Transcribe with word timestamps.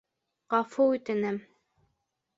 Ғәфү 0.53 0.87
үтенәм! 0.95 1.39